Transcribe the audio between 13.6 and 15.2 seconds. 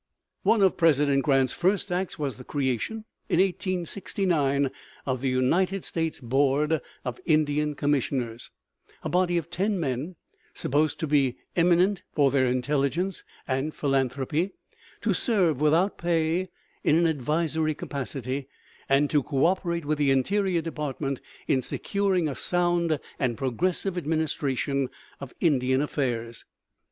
philanthropy," to